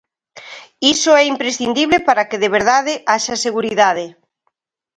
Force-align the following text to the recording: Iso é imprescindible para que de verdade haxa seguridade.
Iso 0.93 1.11
é 1.21 1.23
imprescindible 1.33 1.97
para 2.07 2.27
que 2.29 2.41
de 2.43 2.49
verdade 2.57 2.93
haxa 3.11 3.35
seguridade. 3.45 4.05